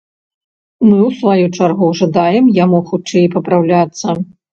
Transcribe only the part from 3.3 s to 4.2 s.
папраўляцца!